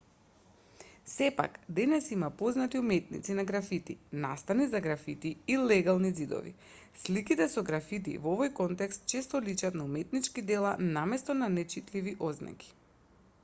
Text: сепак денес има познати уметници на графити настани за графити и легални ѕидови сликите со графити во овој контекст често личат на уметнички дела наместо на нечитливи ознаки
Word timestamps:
сепак 1.15 1.57
денес 1.79 2.07
има 2.15 2.29
познати 2.37 2.79
уметници 2.83 3.35
на 3.39 3.43
графити 3.51 3.95
настани 4.23 4.65
за 4.71 4.81
графити 4.85 5.33
и 5.57 5.57
легални 5.73 6.11
ѕидови 6.15 6.55
сликите 7.03 7.49
со 7.57 7.65
графити 7.69 8.17
во 8.25 8.33
овој 8.39 8.51
контекст 8.63 9.07
често 9.15 9.45
личат 9.51 9.81
на 9.83 9.89
уметнички 9.91 10.47
дела 10.53 10.75
наместо 10.89 11.37
на 11.45 11.51
нечитливи 11.61 12.17
ознаки 12.31 12.77